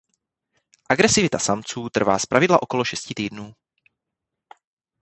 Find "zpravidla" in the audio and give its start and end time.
2.19-2.61